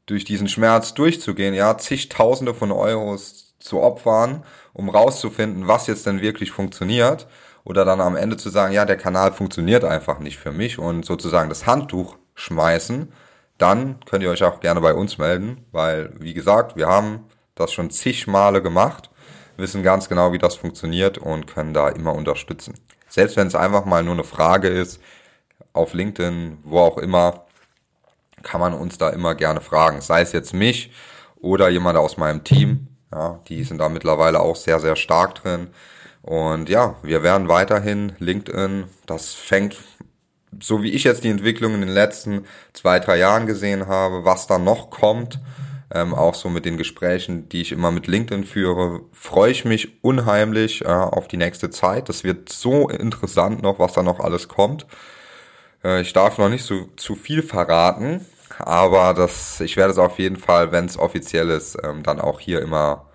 durch 0.06 0.24
diesen 0.24 0.48
Schmerz 0.48 0.94
durchzugehen, 0.94 1.54
ja, 1.54 1.76
zigtausende 1.78 2.54
von 2.54 2.72
Euros 2.72 3.39
zu 3.60 3.80
opfern, 3.80 4.44
um 4.72 4.88
rauszufinden, 4.88 5.68
was 5.68 5.86
jetzt 5.86 6.06
denn 6.06 6.20
wirklich 6.20 6.50
funktioniert, 6.50 7.28
oder 7.62 7.84
dann 7.84 8.00
am 8.00 8.16
Ende 8.16 8.36
zu 8.36 8.48
sagen, 8.48 8.72
ja, 8.72 8.84
der 8.84 8.96
Kanal 8.96 9.32
funktioniert 9.32 9.84
einfach 9.84 10.18
nicht 10.18 10.38
für 10.38 10.50
mich 10.50 10.78
und 10.78 11.04
sozusagen 11.04 11.50
das 11.50 11.66
Handtuch 11.66 12.16
schmeißen, 12.34 13.12
dann 13.58 14.00
könnt 14.06 14.22
ihr 14.22 14.30
euch 14.30 14.42
auch 14.42 14.60
gerne 14.60 14.80
bei 14.80 14.94
uns 14.94 15.18
melden, 15.18 15.66
weil, 15.70 16.14
wie 16.18 16.32
gesagt, 16.32 16.76
wir 16.76 16.88
haben 16.88 17.26
das 17.54 17.72
schon 17.72 17.90
zig 17.90 18.26
Male 18.26 18.62
gemacht, 18.62 19.10
wissen 19.58 19.82
ganz 19.82 20.08
genau, 20.08 20.32
wie 20.32 20.38
das 20.38 20.56
funktioniert 20.56 21.18
und 21.18 21.46
können 21.46 21.74
da 21.74 21.90
immer 21.90 22.14
unterstützen. 22.14 22.74
Selbst 23.08 23.36
wenn 23.36 23.48
es 23.48 23.54
einfach 23.54 23.84
mal 23.84 24.02
nur 24.02 24.14
eine 24.14 24.24
Frage 24.24 24.68
ist, 24.68 25.00
auf 25.72 25.94
LinkedIn, 25.94 26.58
wo 26.64 26.78
auch 26.80 26.98
immer, 26.98 27.44
kann 28.42 28.60
man 28.60 28.72
uns 28.72 28.98
da 28.98 29.10
immer 29.10 29.34
gerne 29.34 29.60
fragen. 29.60 30.00
Sei 30.00 30.22
es 30.22 30.32
jetzt 30.32 30.54
mich 30.54 30.92
oder 31.36 31.68
jemand 31.68 31.98
aus 31.98 32.16
meinem 32.16 32.42
Team. 32.44 32.89
Ja, 33.12 33.40
die 33.48 33.64
sind 33.64 33.78
da 33.78 33.88
mittlerweile 33.88 34.40
auch 34.40 34.56
sehr, 34.56 34.78
sehr 34.80 34.96
stark 34.96 35.34
drin. 35.36 35.68
Und 36.22 36.68
ja, 36.68 36.96
wir 37.02 37.22
werden 37.22 37.48
weiterhin 37.48 38.12
LinkedIn, 38.18 38.84
das 39.06 39.32
fängt, 39.32 39.76
so 40.60 40.82
wie 40.82 40.92
ich 40.92 41.04
jetzt 41.04 41.24
die 41.24 41.30
Entwicklung 41.30 41.74
in 41.74 41.80
den 41.80 41.88
letzten 41.88 42.44
zwei, 42.72 43.00
drei 43.00 43.16
Jahren 43.16 43.46
gesehen 43.46 43.86
habe, 43.86 44.24
was 44.24 44.46
da 44.46 44.58
noch 44.58 44.90
kommt, 44.90 45.40
ähm, 45.92 46.14
auch 46.14 46.34
so 46.34 46.48
mit 46.48 46.66
den 46.66 46.76
Gesprächen, 46.76 47.48
die 47.48 47.62
ich 47.62 47.72
immer 47.72 47.90
mit 47.90 48.06
LinkedIn 48.06 48.44
führe, 48.44 49.00
freue 49.12 49.50
ich 49.50 49.64
mich 49.64 50.02
unheimlich 50.02 50.84
äh, 50.84 50.88
auf 50.88 51.26
die 51.26 51.36
nächste 51.36 51.70
Zeit. 51.70 52.08
Das 52.08 52.22
wird 52.22 52.48
so 52.50 52.88
interessant 52.88 53.62
noch, 53.62 53.78
was 53.78 53.94
da 53.94 54.02
noch 54.02 54.20
alles 54.20 54.46
kommt. 54.46 54.86
Äh, 55.82 56.02
ich 56.02 56.12
darf 56.12 56.38
noch 56.38 56.48
nicht 56.48 56.64
so 56.64 56.86
zu 56.96 57.16
viel 57.16 57.42
verraten, 57.42 58.24
aber 58.58 59.14
das, 59.14 59.60
ich 59.60 59.76
werde 59.76 59.92
es 59.92 59.98
auf 59.98 60.18
jeden 60.18 60.36
Fall, 60.36 60.72
wenn 60.72 60.86
es 60.86 60.98
offiziell 60.98 61.50
ist, 61.50 61.78
ähm, 61.82 62.02
dann 62.02 62.20
auch 62.20 62.40
hier 62.40 62.60
immer 62.60 63.06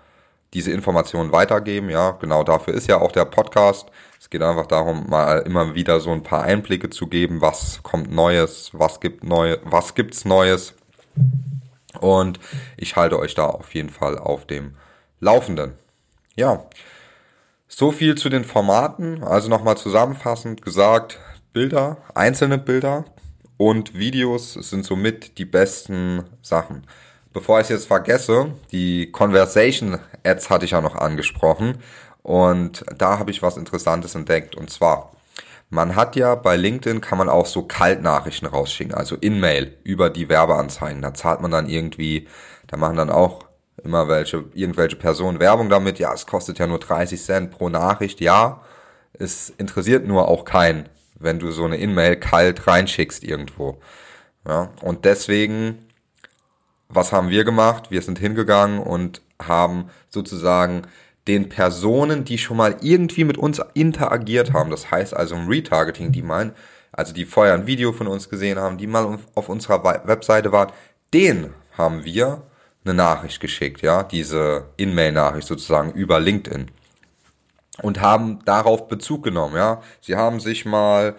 diese 0.54 0.72
Informationen 0.72 1.32
weitergeben. 1.32 1.90
Ja, 1.90 2.12
genau 2.12 2.42
dafür 2.42 2.74
ist 2.74 2.88
ja 2.88 2.98
auch 2.98 3.12
der 3.12 3.24
Podcast. 3.24 3.90
Es 4.18 4.30
geht 4.30 4.42
einfach 4.42 4.66
darum, 4.66 5.08
mal 5.08 5.40
immer 5.40 5.74
wieder 5.74 6.00
so 6.00 6.10
ein 6.10 6.22
paar 6.22 6.42
Einblicke 6.42 6.90
zu 6.90 7.06
geben, 7.06 7.40
was 7.40 7.82
kommt 7.82 8.10
Neues, 8.10 8.70
was 8.72 9.00
gibt 9.00 9.24
neu, 9.24 9.58
was 9.64 9.94
gibt's 9.94 10.24
Neues. 10.24 10.74
Und 12.00 12.40
ich 12.76 12.96
halte 12.96 13.18
euch 13.18 13.34
da 13.34 13.46
auf 13.46 13.74
jeden 13.74 13.90
Fall 13.90 14.18
auf 14.18 14.46
dem 14.46 14.76
Laufenden. 15.20 15.74
Ja, 16.34 16.64
so 17.68 17.92
viel 17.92 18.16
zu 18.16 18.28
den 18.28 18.44
Formaten. 18.44 19.22
Also 19.22 19.48
nochmal 19.48 19.76
zusammenfassend 19.76 20.62
gesagt, 20.62 21.18
Bilder, 21.52 21.98
einzelne 22.14 22.58
Bilder 22.58 23.04
und 23.56 23.98
Videos 23.98 24.54
sind 24.54 24.84
somit 24.84 25.38
die 25.38 25.44
besten 25.44 26.24
Sachen. 26.42 26.86
Bevor 27.32 27.60
ich 27.60 27.64
es 27.64 27.70
jetzt 27.70 27.86
vergesse, 27.86 28.52
die 28.72 29.10
Conversation 29.12 29.98
Ads 30.24 30.50
hatte 30.50 30.64
ich 30.64 30.70
ja 30.72 30.80
noch 30.80 30.96
angesprochen 30.96 31.78
und 32.22 32.84
da 32.96 33.18
habe 33.18 33.30
ich 33.30 33.42
was 33.42 33.56
Interessantes 33.56 34.14
entdeckt 34.14 34.56
und 34.56 34.70
zwar 34.70 35.12
man 35.68 35.96
hat 35.96 36.14
ja 36.16 36.34
bei 36.34 36.56
LinkedIn 36.56 37.00
kann 37.00 37.18
man 37.18 37.28
auch 37.28 37.46
so 37.46 37.62
Kaltnachrichten 37.62 38.46
rausschicken, 38.48 38.94
also 38.94 39.16
In-Mail 39.16 39.76
über 39.82 40.10
die 40.10 40.28
Werbeanzeigen. 40.28 41.02
Da 41.02 41.12
zahlt 41.12 41.40
man 41.40 41.50
dann 41.50 41.68
irgendwie, 41.68 42.28
da 42.68 42.76
machen 42.76 42.96
dann 42.96 43.10
auch 43.10 43.46
immer 43.82 44.08
welche, 44.08 44.44
irgendwelche 44.54 44.96
Personen 44.96 45.40
Werbung 45.40 45.68
damit. 45.68 45.98
Ja, 45.98 46.14
es 46.14 46.26
kostet 46.26 46.58
ja 46.58 46.66
nur 46.66 46.78
30 46.78 47.20
Cent 47.20 47.50
pro 47.50 47.68
Nachricht. 47.68 48.20
Ja, 48.20 48.62
es 49.14 49.50
interessiert 49.50 50.06
nur 50.06 50.28
auch 50.28 50.44
keinen 50.44 50.88
wenn 51.18 51.38
du 51.38 51.50
so 51.50 51.64
eine 51.64 51.76
In-Mail 51.76 52.16
kalt 52.16 52.66
reinschickst 52.66 53.24
irgendwo. 53.24 53.78
Ja, 54.46 54.70
und 54.82 55.04
deswegen, 55.04 55.86
was 56.88 57.12
haben 57.12 57.30
wir 57.30 57.44
gemacht? 57.44 57.90
Wir 57.90 58.02
sind 58.02 58.18
hingegangen 58.18 58.78
und 58.78 59.22
haben 59.42 59.90
sozusagen 60.08 60.82
den 61.26 61.48
Personen, 61.48 62.24
die 62.24 62.38
schon 62.38 62.56
mal 62.56 62.76
irgendwie 62.80 63.24
mit 63.24 63.36
uns 63.36 63.60
interagiert 63.74 64.52
haben, 64.52 64.70
das 64.70 64.90
heißt 64.90 65.14
also 65.14 65.34
im 65.34 65.48
Retargeting, 65.48 66.12
die 66.12 66.22
mal, 66.22 66.54
also 66.92 67.12
die 67.12 67.24
vorher 67.24 67.54
ein 67.54 67.66
Video 67.66 67.92
von 67.92 68.06
uns 68.06 68.28
gesehen 68.28 68.58
haben, 68.58 68.78
die 68.78 68.86
mal 68.86 69.18
auf 69.34 69.48
unserer 69.48 69.82
Webseite 70.06 70.52
waren, 70.52 70.72
denen 71.12 71.52
haben 71.76 72.04
wir 72.04 72.42
eine 72.84 72.94
Nachricht 72.94 73.40
geschickt, 73.40 73.82
ja, 73.82 74.04
diese 74.04 74.66
In-Mail-Nachricht 74.76 75.48
sozusagen 75.48 75.92
über 75.92 76.20
LinkedIn 76.20 76.70
und 77.82 78.00
haben 78.00 78.44
darauf 78.44 78.88
Bezug 78.88 79.24
genommen, 79.24 79.56
ja. 79.56 79.82
Sie 80.00 80.16
haben 80.16 80.40
sich 80.40 80.64
mal, 80.64 81.16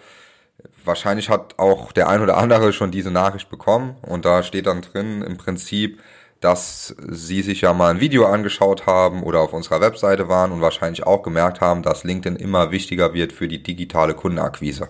wahrscheinlich 0.84 1.28
hat 1.28 1.58
auch 1.58 1.92
der 1.92 2.08
ein 2.08 2.22
oder 2.22 2.36
andere 2.36 2.72
schon 2.72 2.90
diese 2.90 3.10
Nachricht 3.10 3.50
bekommen 3.50 3.96
und 4.02 4.24
da 4.24 4.42
steht 4.42 4.66
dann 4.66 4.82
drin 4.82 5.22
im 5.22 5.36
Prinzip, 5.36 6.00
dass 6.40 6.94
sie 7.08 7.42
sich 7.42 7.62
ja 7.62 7.72
mal 7.72 7.90
ein 7.90 8.00
Video 8.00 8.26
angeschaut 8.26 8.86
haben 8.86 9.22
oder 9.22 9.40
auf 9.40 9.52
unserer 9.52 9.80
Webseite 9.80 10.28
waren 10.28 10.52
und 10.52 10.60
wahrscheinlich 10.60 11.04
auch 11.04 11.22
gemerkt 11.22 11.60
haben, 11.60 11.82
dass 11.82 12.04
LinkedIn 12.04 12.36
immer 12.36 12.70
wichtiger 12.70 13.12
wird 13.12 13.32
für 13.32 13.48
die 13.48 13.62
digitale 13.62 14.14
Kundenakquise. 14.14 14.88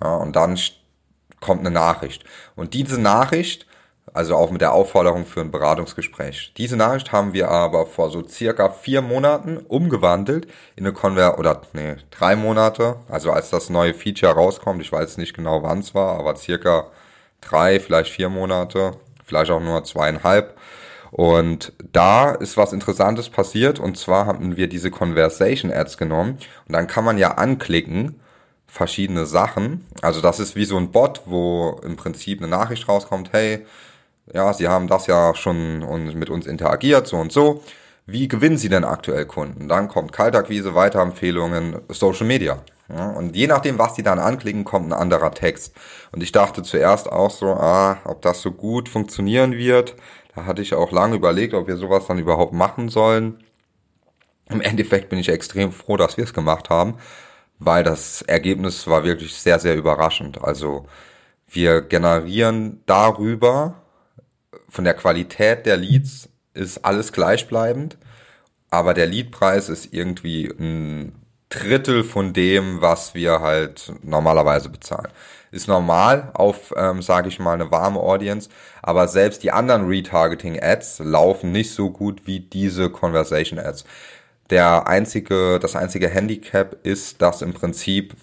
Ja, 0.00 0.14
und 0.16 0.36
dann 0.36 0.58
kommt 1.40 1.60
eine 1.60 1.72
Nachricht. 1.72 2.24
Und 2.54 2.74
diese 2.74 3.00
Nachricht 3.00 3.66
also 4.18 4.34
auch 4.34 4.50
mit 4.50 4.60
der 4.60 4.72
Aufforderung 4.72 5.24
für 5.26 5.42
ein 5.42 5.52
Beratungsgespräch. 5.52 6.52
Diese 6.56 6.76
Nachricht 6.76 7.12
haben 7.12 7.34
wir 7.34 7.52
aber 7.52 7.86
vor 7.86 8.10
so 8.10 8.26
circa 8.26 8.68
vier 8.68 9.00
Monaten 9.00 9.58
umgewandelt 9.58 10.48
in 10.74 10.84
eine 10.84 10.92
Konver 10.92 11.38
oder 11.38 11.62
nee, 11.72 11.94
drei 12.10 12.34
Monate, 12.34 12.96
also 13.08 13.30
als 13.30 13.50
das 13.50 13.70
neue 13.70 13.94
Feature 13.94 14.32
rauskommt, 14.32 14.82
ich 14.82 14.90
weiß 14.90 15.18
nicht 15.18 15.34
genau 15.34 15.62
wann 15.62 15.78
es 15.78 15.94
war, 15.94 16.18
aber 16.18 16.34
circa 16.34 16.88
drei, 17.40 17.78
vielleicht 17.78 18.10
vier 18.10 18.28
Monate, 18.28 18.96
vielleicht 19.24 19.52
auch 19.52 19.60
nur 19.60 19.84
zweieinhalb. 19.84 20.58
Und 21.12 21.72
da 21.92 22.32
ist 22.32 22.56
was 22.56 22.72
Interessantes 22.72 23.30
passiert 23.30 23.78
und 23.78 23.96
zwar 23.96 24.26
haben 24.26 24.56
wir 24.56 24.68
diese 24.68 24.90
Conversation 24.90 25.72
Ads 25.72 25.96
genommen 25.96 26.38
und 26.66 26.72
dann 26.72 26.88
kann 26.88 27.04
man 27.04 27.18
ja 27.18 27.34
anklicken 27.34 28.18
verschiedene 28.66 29.26
Sachen. 29.26 29.86
Also 30.02 30.20
das 30.20 30.40
ist 30.40 30.56
wie 30.56 30.64
so 30.64 30.76
ein 30.76 30.90
Bot, 30.90 31.22
wo 31.26 31.80
im 31.84 31.94
Prinzip 31.94 32.40
eine 32.40 32.48
Nachricht 32.48 32.88
rauskommt, 32.88 33.32
hey, 33.32 33.64
ja, 34.32 34.52
Sie 34.52 34.68
haben 34.68 34.88
das 34.88 35.06
ja 35.06 35.34
schon 35.34 35.80
mit 36.18 36.30
uns 36.30 36.46
interagiert, 36.46 37.06
so 37.06 37.16
und 37.16 37.32
so. 37.32 37.62
Wie 38.06 38.28
gewinnen 38.28 38.56
Sie 38.56 38.68
denn 38.68 38.84
aktuell 38.84 39.26
Kunden? 39.26 39.68
Dann 39.68 39.88
kommt 39.88 40.12
Kaltakquise, 40.12 40.74
Weiterempfehlungen, 40.74 41.80
Social 41.88 42.26
Media. 42.26 42.62
Ja, 42.88 43.10
und 43.10 43.36
je 43.36 43.46
nachdem, 43.46 43.78
was 43.78 43.94
die 43.94 44.02
dann 44.02 44.18
anklicken, 44.18 44.64
kommt 44.64 44.88
ein 44.88 44.94
anderer 44.94 45.32
Text. 45.32 45.74
Und 46.10 46.22
ich 46.22 46.32
dachte 46.32 46.62
zuerst 46.62 47.10
auch 47.12 47.30
so, 47.30 47.48
ah, 47.48 47.98
ob 48.04 48.22
das 48.22 48.40
so 48.40 48.50
gut 48.50 48.88
funktionieren 48.88 49.52
wird. 49.52 49.94
Da 50.34 50.46
hatte 50.46 50.62
ich 50.62 50.74
auch 50.74 50.90
lange 50.90 51.16
überlegt, 51.16 51.52
ob 51.52 51.66
wir 51.66 51.76
sowas 51.76 52.06
dann 52.06 52.18
überhaupt 52.18 52.54
machen 52.54 52.88
sollen. 52.88 53.44
Im 54.48 54.62
Endeffekt 54.62 55.10
bin 55.10 55.18
ich 55.18 55.28
extrem 55.28 55.72
froh, 55.72 55.98
dass 55.98 56.16
wir 56.16 56.24
es 56.24 56.32
gemacht 56.32 56.70
haben, 56.70 56.96
weil 57.58 57.84
das 57.84 58.22
Ergebnis 58.22 58.86
war 58.86 59.04
wirklich 59.04 59.34
sehr, 59.34 59.58
sehr 59.58 59.76
überraschend. 59.76 60.42
Also 60.42 60.86
wir 61.46 61.82
generieren 61.82 62.82
darüber 62.86 63.82
von 64.68 64.84
der 64.84 64.94
Qualität 64.94 65.66
der 65.66 65.76
Leads 65.76 66.28
ist 66.54 66.84
alles 66.84 67.12
gleichbleibend, 67.12 67.96
aber 68.70 68.94
der 68.94 69.06
Leadpreis 69.06 69.68
ist 69.68 69.92
irgendwie 69.92 70.46
ein 70.58 71.14
Drittel 71.48 72.04
von 72.04 72.34
dem, 72.34 72.82
was 72.82 73.14
wir 73.14 73.40
halt 73.40 73.92
normalerweise 74.02 74.68
bezahlen. 74.68 75.08
Ist 75.50 75.66
normal 75.66 76.30
auf, 76.34 76.74
ähm, 76.76 77.00
sage 77.00 77.28
ich 77.28 77.38
mal, 77.38 77.54
eine 77.54 77.70
warme 77.70 78.00
Audience, 78.00 78.50
aber 78.82 79.08
selbst 79.08 79.42
die 79.42 79.50
anderen 79.50 79.86
Retargeting-Ads 79.86 80.98
laufen 81.00 81.52
nicht 81.52 81.72
so 81.72 81.90
gut 81.90 82.26
wie 82.26 82.40
diese 82.40 82.90
Conversation-Ads. 82.90 83.84
Der 84.50 84.86
einzige, 84.86 85.58
das 85.58 85.74
einzige 85.74 86.08
Handicap 86.08 86.76
ist, 86.82 87.22
dass 87.22 87.40
im 87.40 87.54
Prinzip 87.54 88.14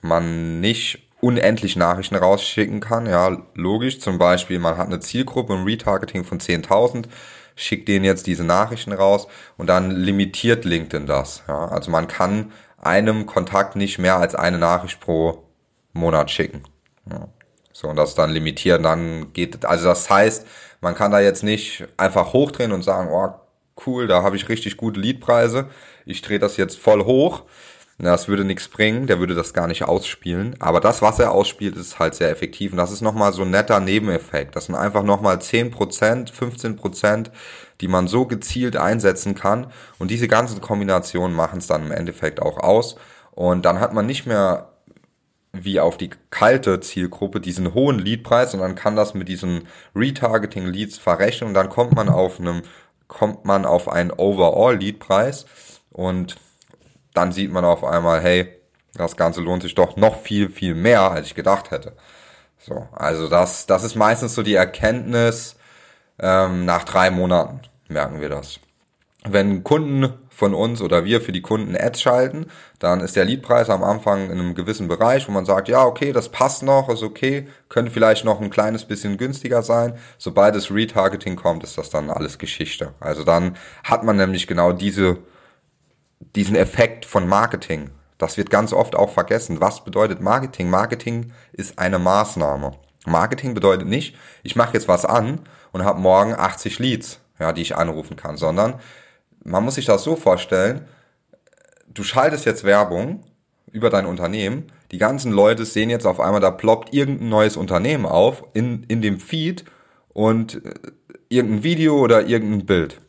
man 0.00 0.60
nicht 0.60 1.08
unendlich 1.22 1.76
Nachrichten 1.76 2.16
rausschicken 2.16 2.80
kann. 2.80 3.06
Ja, 3.06 3.38
logisch. 3.54 4.00
Zum 4.00 4.18
Beispiel, 4.18 4.58
man 4.58 4.76
hat 4.76 4.88
eine 4.88 5.00
Zielgruppe, 5.00 5.54
ein 5.54 5.64
Retargeting 5.64 6.24
von 6.24 6.40
10.000, 6.40 7.06
schickt 7.54 7.86
denen 7.88 8.04
jetzt 8.04 8.26
diese 8.26 8.44
Nachrichten 8.44 8.92
raus 8.92 9.28
und 9.56 9.68
dann 9.68 9.92
limitiert 9.92 10.64
LinkedIn 10.64 11.06
das. 11.06 11.44
Ja, 11.46 11.68
also 11.68 11.90
man 11.92 12.08
kann 12.08 12.52
einem 12.76 13.26
Kontakt 13.26 13.76
nicht 13.76 13.98
mehr 13.98 14.16
als 14.16 14.34
eine 14.34 14.58
Nachricht 14.58 15.00
pro 15.00 15.44
Monat 15.92 16.30
schicken. 16.30 16.64
Ja. 17.08 17.28
So, 17.72 17.88
und 17.88 17.96
das 17.96 18.14
dann 18.14 18.30
limitieren, 18.30 18.82
dann 18.82 19.32
geht, 19.32 19.64
also 19.64 19.86
das 19.86 20.10
heißt, 20.10 20.46
man 20.80 20.94
kann 20.94 21.12
da 21.12 21.20
jetzt 21.20 21.44
nicht 21.44 21.84
einfach 21.96 22.32
hochdrehen 22.32 22.72
und 22.72 22.82
sagen, 22.82 23.10
oh, 23.12 23.32
cool, 23.86 24.08
da 24.08 24.22
habe 24.22 24.36
ich 24.36 24.48
richtig 24.48 24.76
gute 24.76 25.00
Leadpreise, 25.00 25.70
ich 26.04 26.20
drehe 26.20 26.38
das 26.40 26.56
jetzt 26.56 26.78
voll 26.78 27.04
hoch. 27.04 27.44
Das 27.98 28.26
würde 28.26 28.44
nichts 28.44 28.68
bringen, 28.68 29.06
der 29.06 29.20
würde 29.20 29.34
das 29.34 29.54
gar 29.54 29.68
nicht 29.68 29.84
ausspielen. 29.84 30.56
Aber 30.58 30.80
das, 30.80 31.02
was 31.02 31.18
er 31.18 31.32
ausspielt, 31.32 31.76
ist 31.76 31.98
halt 31.98 32.14
sehr 32.14 32.30
effektiv. 32.30 32.72
Und 32.72 32.78
das 32.78 32.90
ist 32.90 33.00
nochmal 33.00 33.32
so 33.32 33.42
ein 33.42 33.50
netter 33.50 33.78
Nebeneffekt. 33.80 34.56
Das 34.56 34.66
sind 34.66 34.74
einfach 34.74 35.04
nochmal 35.04 35.36
10%, 35.36 36.32
15%, 36.32 37.30
die 37.80 37.88
man 37.88 38.08
so 38.08 38.26
gezielt 38.26 38.76
einsetzen 38.76 39.34
kann. 39.34 39.68
Und 39.98 40.10
diese 40.10 40.26
ganzen 40.26 40.60
Kombinationen 40.60 41.36
machen 41.36 41.58
es 41.58 41.68
dann 41.68 41.86
im 41.86 41.92
Endeffekt 41.92 42.42
auch 42.42 42.58
aus. 42.58 42.96
Und 43.30 43.64
dann 43.64 43.78
hat 43.78 43.92
man 43.92 44.06
nicht 44.06 44.26
mehr 44.26 44.72
wie 45.52 45.80
auf 45.80 45.98
die 45.98 46.10
kalte 46.30 46.80
Zielgruppe 46.80 47.40
diesen 47.40 47.74
hohen 47.74 47.98
Leadpreis 47.98 48.54
und 48.54 48.60
dann 48.60 48.74
kann 48.74 48.96
das 48.96 49.14
mit 49.14 49.28
diesen 49.28 49.68
Retargeting 49.94 50.66
Leads 50.66 50.96
verrechnen 50.96 51.48
und 51.48 51.54
dann 51.54 51.68
kommt 51.68 51.94
man 51.94 52.08
auf 52.08 52.40
einem 52.40 52.62
kommt 53.06 53.44
man 53.44 53.66
auf 53.66 53.90
einen 53.90 54.10
Overall 54.10 54.78
Leadpreis 54.78 55.44
und 55.90 56.36
dann 57.14 57.32
sieht 57.32 57.52
man 57.52 57.64
auf 57.64 57.84
einmal, 57.84 58.20
hey, 58.20 58.48
das 58.94 59.16
Ganze 59.16 59.40
lohnt 59.40 59.62
sich 59.62 59.74
doch 59.74 59.96
noch 59.96 60.20
viel, 60.20 60.50
viel 60.50 60.74
mehr, 60.74 61.10
als 61.10 61.26
ich 61.26 61.34
gedacht 61.34 61.70
hätte. 61.70 61.94
So, 62.58 62.86
also 62.92 63.28
das, 63.28 63.66
das 63.66 63.84
ist 63.84 63.96
meistens 63.96 64.34
so 64.34 64.42
die 64.42 64.54
Erkenntnis, 64.54 65.56
ähm, 66.18 66.64
nach 66.64 66.84
drei 66.84 67.10
Monaten 67.10 67.60
merken 67.88 68.20
wir 68.20 68.28
das. 68.28 68.60
Wenn 69.24 69.62
Kunden 69.62 70.14
von 70.30 70.54
uns 70.54 70.80
oder 70.80 71.04
wir 71.04 71.20
für 71.20 71.30
die 71.30 71.42
Kunden 71.42 71.76
Ads 71.76 72.00
schalten, 72.00 72.46
dann 72.78 73.00
ist 73.00 73.14
der 73.14 73.24
Leadpreis 73.24 73.70
am 73.70 73.84
Anfang 73.84 74.26
in 74.26 74.40
einem 74.40 74.54
gewissen 74.54 74.88
Bereich, 74.88 75.28
wo 75.28 75.32
man 75.32 75.44
sagt, 75.44 75.68
ja, 75.68 75.84
okay, 75.84 76.12
das 76.12 76.30
passt 76.30 76.62
noch, 76.62 76.88
ist 76.88 77.02
okay, 77.02 77.46
könnte 77.68 77.92
vielleicht 77.92 78.24
noch 78.24 78.40
ein 78.40 78.50
kleines 78.50 78.84
bisschen 78.84 79.18
günstiger 79.18 79.62
sein. 79.62 79.94
Sobald 80.18 80.56
das 80.56 80.72
Retargeting 80.72 81.36
kommt, 81.36 81.62
ist 81.62 81.78
das 81.78 81.90
dann 81.90 82.10
alles 82.10 82.38
Geschichte. 82.38 82.94
Also 82.98 83.22
dann 83.22 83.56
hat 83.84 84.02
man 84.02 84.16
nämlich 84.16 84.46
genau 84.46 84.72
diese 84.72 85.18
diesen 86.36 86.56
Effekt 86.56 87.04
von 87.04 87.28
Marketing. 87.28 87.90
Das 88.18 88.36
wird 88.36 88.50
ganz 88.50 88.72
oft 88.72 88.94
auch 88.94 89.10
vergessen. 89.10 89.60
Was 89.60 89.84
bedeutet 89.84 90.20
Marketing? 90.20 90.70
Marketing 90.70 91.32
ist 91.52 91.78
eine 91.78 91.98
Maßnahme. 91.98 92.72
Marketing 93.06 93.54
bedeutet 93.54 93.88
nicht, 93.88 94.16
ich 94.42 94.54
mache 94.54 94.74
jetzt 94.74 94.86
was 94.86 95.04
an 95.04 95.40
und 95.72 95.84
habe 95.84 96.00
morgen 96.00 96.34
80 96.34 96.78
Leads, 96.78 97.20
ja, 97.40 97.52
die 97.52 97.62
ich 97.62 97.76
anrufen 97.76 98.16
kann, 98.16 98.36
sondern 98.36 98.74
man 99.44 99.64
muss 99.64 99.74
sich 99.74 99.86
das 99.86 100.04
so 100.04 100.14
vorstellen, 100.14 100.86
du 101.88 102.04
schaltest 102.04 102.44
jetzt 102.44 102.62
Werbung 102.64 103.24
über 103.72 103.90
dein 103.90 104.06
Unternehmen, 104.06 104.70
die 104.92 104.98
ganzen 104.98 105.32
Leute 105.32 105.64
sehen 105.64 105.90
jetzt 105.90 106.06
auf 106.06 106.20
einmal, 106.20 106.40
da 106.40 106.50
ploppt 106.50 106.94
irgendein 106.94 107.30
neues 107.30 107.56
Unternehmen 107.56 108.06
auf 108.06 108.44
in, 108.52 108.84
in 108.84 109.02
dem 109.02 109.18
Feed 109.18 109.64
und 110.12 110.64
äh, 110.64 110.74
irgendein 111.28 111.64
Video 111.64 111.98
oder 111.98 112.26
irgendein 112.26 112.66
Bild. 112.66 113.00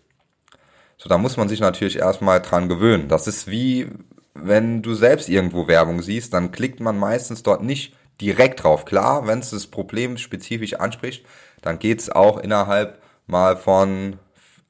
So, 1.04 1.10
da 1.10 1.18
muss 1.18 1.36
man 1.36 1.50
sich 1.50 1.60
natürlich 1.60 1.98
erstmal 1.98 2.42
dran 2.42 2.70
gewöhnen. 2.70 3.10
Das 3.10 3.28
ist 3.28 3.48
wie, 3.48 3.90
wenn 4.36 4.82
du 4.82 4.94
selbst 4.94 5.28
irgendwo 5.28 5.68
Werbung 5.68 6.02
siehst, 6.02 6.34
dann 6.34 6.54
klickt 6.54 6.80
man 6.80 6.98
meistens 6.98 7.44
dort 7.44 7.62
nicht 7.62 7.94
direkt 8.22 8.64
drauf. 8.64 8.86
Klar, 8.86 9.28
wenn 9.28 9.40
es 9.40 9.50
das 9.50 9.68
Problem 9.68 10.18
spezifisch 10.18 10.76
anspricht, 10.76 11.26
dann 11.62 11.78
geht's 11.78 12.10
auch 12.10 12.38
innerhalb 12.38 13.02
mal 13.28 13.58
von 13.58 14.18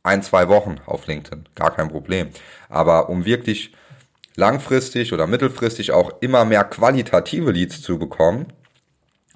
ein, 0.01 0.23
zwei 0.23 0.49
Wochen 0.49 0.77
auf 0.87 1.05
LinkedIn. 1.05 1.49
Gar 1.53 1.69
kein 1.69 1.89
Problem. 1.89 2.29
Aber 2.67 3.09
um 3.09 3.25
wirklich 3.25 3.75
langfristig 4.35 5.13
oder 5.13 5.27
mittelfristig 5.27 5.91
auch 5.91 6.13
immer 6.19 6.45
mehr 6.45 6.63
qualitative 6.63 7.51
Leads 7.51 7.83
zu 7.83 7.99
bekommen, 7.99 8.47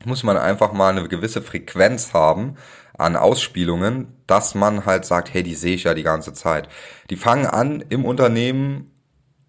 muss 0.04 0.24
man 0.24 0.36
einfach 0.36 0.74
mal 0.74 0.98
eine 0.98 1.08
gewisse 1.08 1.44
Frequenz 1.44 2.14
haben 2.14 2.58
an 2.98 3.16
Ausspielungen, 3.16 4.08
dass 4.28 4.56
man 4.56 4.86
halt 4.86 5.06
sagt, 5.06 5.34
hey, 5.34 5.44
die 5.44 5.56
sehe 5.56 5.76
ich 5.76 5.84
ja 5.84 5.94
die 5.94 6.04
ganze 6.04 6.34
Zeit. 6.34 6.70
Die 7.10 7.16
fangen 7.16 7.46
an, 7.46 7.84
im 7.90 8.06
Unternehmen 8.06 8.92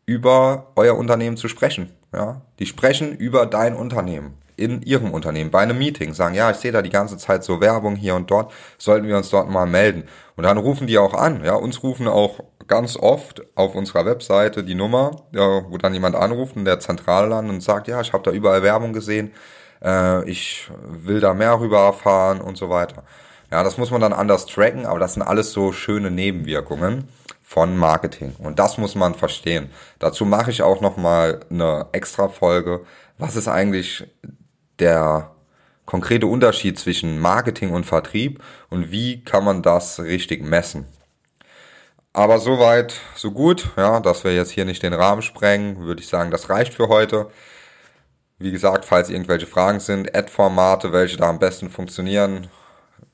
über 0.07 0.73
euer 0.77 0.97
Unternehmen 0.97 1.37
zu 1.37 1.49
sprechen. 1.49 1.91
Ja, 2.13 2.43
die 2.59 2.67
sprechen 2.67 3.15
über 3.15 3.45
dein 3.45 3.75
Unternehmen 3.75 4.39
in 4.59 4.83
ihrem 4.83 5.13
Unternehmen 5.13 5.51
bei 5.51 5.61
einem 5.61 5.79
Meeting, 5.79 6.15
sagen, 6.15 6.35
ja, 6.35 6.51
ich 6.51 6.57
sehe 6.57 6.73
da 6.73 6.83
die 6.83 6.91
ganze 6.91 7.17
Zeit 7.17 7.45
so 7.45 7.61
Werbung 7.61 7.95
hier 7.95 8.17
und 8.17 8.31
dort, 8.31 8.53
sollten 8.77 9.07
wir 9.07 9.17
uns 9.17 9.31
dort 9.31 9.49
mal 9.49 9.67
melden. 9.67 10.05
Und 10.37 10.45
dann 10.45 10.59
rufen 10.59 10.87
die 10.89 10.99
auch 10.99 11.15
an, 11.15 11.45
ja, 11.45 11.55
uns 11.55 11.83
rufen 11.83 12.09
auch 12.09 12.41
ganz 12.67 12.97
oft 12.97 13.43
auf 13.55 13.75
unserer 13.75 14.05
Webseite 14.05 14.65
die 14.65 14.75
Nummer, 14.75 15.13
ja, 15.33 15.63
wo 15.71 15.79
dann 15.79 15.95
jemand 15.95 16.17
anruft 16.17 16.57
in 16.57 16.65
der 16.65 16.81
Zentrale 16.81 17.29
landet 17.29 17.55
und 17.55 17.61
sagt, 17.61 17.87
ja, 17.89 18.01
ich 18.01 18.13
habe 18.13 18.25
da 18.25 18.33
überall 18.33 18.63
Werbung 18.63 18.93
gesehen, 18.93 19.33
äh, 19.83 20.29
ich 20.29 20.69
will 20.85 21.21
da 21.21 21.35
mehr 21.35 21.59
rüber 21.61 21.81
erfahren 21.81 22.41
und 22.41 22.59
so 22.59 22.69
weiter. 22.69 23.05
Ja, 23.51 23.63
das 23.63 23.79
muss 23.79 23.91
man 23.91 24.01
dann 24.01 24.13
anders 24.13 24.47
tracken, 24.47 24.85
aber 24.85 24.99
das 24.99 25.15
sind 25.15 25.23
alles 25.23 25.53
so 25.53 25.73
schöne 25.73 26.11
Nebenwirkungen 26.11 27.09
von 27.43 27.77
Marketing 27.79 28.35
und 28.39 28.59
das 28.59 28.77
muss 28.77 28.95
man 28.95 29.15
verstehen. 29.15 29.71
Dazu 29.99 30.27
mache 30.27 30.51
ich 30.51 30.63
auch 30.63 30.83
noch 30.83 30.99
mal 30.99 31.41
eine 31.51 31.87
extra 31.93 32.29
Folge. 32.29 32.85
Was 33.17 33.37
ist 33.37 33.49
eigentlich 33.49 34.07
der 34.79 35.31
konkrete 35.87 36.27
Unterschied 36.27 36.79
zwischen 36.79 37.19
Marketing 37.19 37.71
und 37.71 37.87
Vertrieb 37.87 38.43
und 38.69 38.91
wie 38.91 39.25
kann 39.25 39.45
man 39.45 39.63
das 39.63 39.99
richtig 40.01 40.43
messen? 40.45 40.87
Aber 42.13 42.39
soweit, 42.41 43.01
so 43.15 43.31
gut, 43.31 43.71
ja, 43.77 44.01
dass 44.01 44.25
wir 44.25 44.35
jetzt 44.35 44.51
hier 44.51 44.67
nicht 44.67 44.83
den 44.83 44.93
Rahmen 44.93 45.23
sprengen, 45.23 45.81
würde 45.81 46.03
ich 46.03 46.09
sagen, 46.09 46.31
das 46.31 46.51
reicht 46.51 46.75
für 46.75 46.89
heute. 46.89 47.31
Wie 48.39 48.51
gesagt, 48.51 48.85
falls 48.85 49.09
irgendwelche 49.09 49.47
Fragen 49.47 49.81
sind, 49.81 50.15
Ad-Formate, 50.15 50.93
welche 50.93 51.17
da 51.17 51.29
am 51.31 51.39
besten 51.39 51.71
funktionieren, 51.71 52.49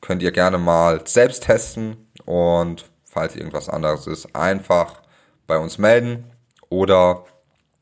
könnt 0.01 0.23
ihr 0.23 0.33
gerne 0.33 0.59
mal 0.59 1.07
selbst 1.07 1.45
testen 1.45 2.09
und 2.25 2.85
falls 3.05 3.37
irgendwas 3.37 3.69
anderes 3.69 4.07
ist, 4.07 4.35
einfach 4.35 5.03
bei 5.47 5.59
uns 5.59 5.79
melden 5.79 6.25
oder 6.69 7.25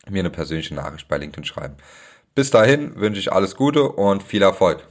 mir 0.09 0.21
eine 0.21 0.31
persönliche 0.31 0.75
Nachricht 0.75 1.09
bei 1.09 1.19
LinkedIn 1.19 1.45
schreiben. 1.45 1.77
Bis 2.35 2.51
dahin 2.51 2.97
wünsche 2.97 3.21
ich 3.21 3.33
alles 3.33 3.57
Gute 3.57 3.85
und 3.85 4.23
viel 4.23 4.43
Erfolg. 4.43 4.83